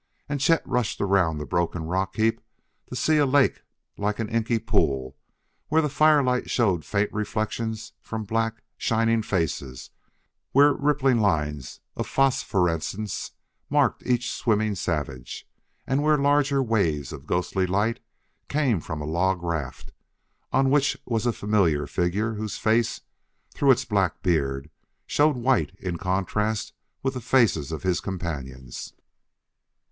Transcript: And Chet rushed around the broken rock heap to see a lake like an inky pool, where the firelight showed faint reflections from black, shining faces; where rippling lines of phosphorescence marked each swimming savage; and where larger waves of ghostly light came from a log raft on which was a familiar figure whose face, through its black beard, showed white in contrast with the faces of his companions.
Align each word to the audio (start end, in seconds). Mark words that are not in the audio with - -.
And 0.27 0.41
Chet 0.41 0.67
rushed 0.67 0.99
around 0.99 1.37
the 1.37 1.45
broken 1.45 1.83
rock 1.83 2.15
heap 2.15 2.41
to 2.87 2.95
see 2.95 3.17
a 3.17 3.25
lake 3.27 3.61
like 3.99 4.17
an 4.17 4.29
inky 4.29 4.57
pool, 4.57 5.15
where 5.67 5.79
the 5.79 5.89
firelight 5.89 6.49
showed 6.49 6.83
faint 6.83 7.13
reflections 7.13 7.93
from 8.01 8.23
black, 8.23 8.63
shining 8.77 9.21
faces; 9.21 9.91
where 10.53 10.73
rippling 10.73 11.19
lines 11.19 11.81
of 11.95 12.07
phosphorescence 12.07 13.33
marked 13.69 14.01
each 14.03 14.31
swimming 14.31 14.73
savage; 14.73 15.47
and 15.85 16.01
where 16.01 16.17
larger 16.17 16.63
waves 16.63 17.13
of 17.13 17.27
ghostly 17.27 17.67
light 17.67 17.99
came 18.49 18.79
from 18.79 19.01
a 19.01 19.05
log 19.05 19.43
raft 19.43 19.91
on 20.51 20.71
which 20.71 20.97
was 21.05 21.27
a 21.27 21.31
familiar 21.31 21.85
figure 21.85 22.33
whose 22.33 22.57
face, 22.57 23.01
through 23.53 23.69
its 23.69 23.85
black 23.85 24.23
beard, 24.23 24.71
showed 25.05 25.35
white 25.37 25.75
in 25.77 25.97
contrast 25.99 26.73
with 27.03 27.13
the 27.13 27.21
faces 27.21 27.71
of 27.71 27.83
his 27.83 27.99
companions. 28.01 28.93